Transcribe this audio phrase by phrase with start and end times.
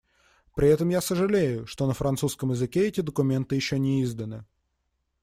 [0.55, 4.45] При этом я сожалею, что на французском языке эти документы еще не изданы.